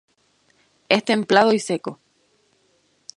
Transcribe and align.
Es 0.89 1.03
templado 1.03 1.53
y 1.53 1.59
seco. 1.59 1.99